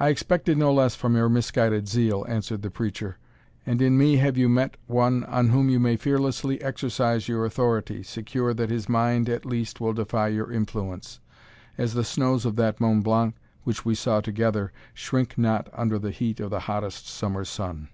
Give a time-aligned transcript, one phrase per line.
[0.00, 3.18] "I expected no less from your misguided zeal," answered the preacher;
[3.66, 8.02] "and in me have you met one on whom you may fearlessly exercise your authority,
[8.02, 11.20] secure that his mind at least will defy your influence,
[11.76, 16.10] as the snows of that Mont Blanc which we saw together, shrink not under the
[16.10, 17.90] heat of the hottest summer sun."